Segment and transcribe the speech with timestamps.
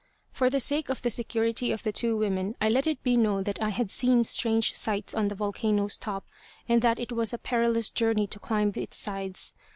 [0.31, 3.43] For the sake of the security of the two women I let it be known
[3.43, 6.25] that I had seen strange sights on the volcano's top,
[6.67, 9.53] and that it was a perilous journey to climb its sides.